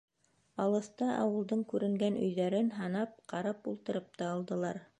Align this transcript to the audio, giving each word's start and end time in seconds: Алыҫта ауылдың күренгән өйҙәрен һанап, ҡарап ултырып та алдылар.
Алыҫта 0.63 1.09
ауылдың 1.17 1.61
күренгән 1.73 2.17
өйҙәрен 2.23 2.71
һанап, 2.79 3.15
ҡарап 3.35 3.69
ултырып 3.73 4.09
та 4.23 4.31
алдылар. 4.35 4.81